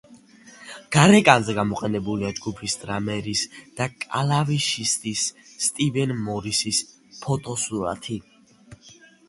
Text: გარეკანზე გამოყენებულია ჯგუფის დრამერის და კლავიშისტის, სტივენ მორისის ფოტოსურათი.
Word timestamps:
გარეკანზე 0.93 1.53
გამოყენებულია 1.57 2.31
ჯგუფის 2.39 2.77
დრამერის 2.85 3.43
და 3.81 3.89
კლავიშისტის, 4.05 5.27
სტივენ 5.69 6.17
მორისის 6.25 6.83
ფოტოსურათი. 7.23 8.21